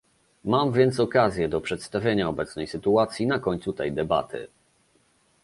[0.45, 4.47] Mam więc okazję do przedstawienia obecnej sytuacji na końcu tej debaty